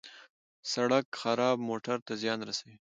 [0.71, 2.75] سړک خراب موټر ته زیان رسوي.